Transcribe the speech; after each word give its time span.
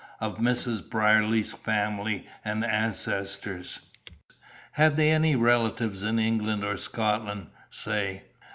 of 0.19 0.37
Mrs. 0.39 0.89
Brierly's 0.89 1.53
family 1.53 2.25
and 2.43 2.65
ancestors? 2.65 3.81
Had 4.71 4.95
they 4.97 5.11
any 5.11 5.35
relatives 5.35 6.01
in 6.01 6.17
England 6.17 6.63
or 6.63 6.75
Scotland, 6.75 7.51
say? 7.69 8.23